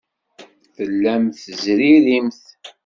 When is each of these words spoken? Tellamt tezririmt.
Tellamt 0.75 1.39
tezririmt. 1.45 2.43